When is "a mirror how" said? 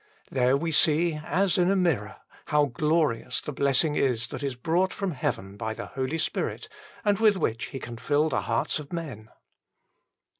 1.69-2.65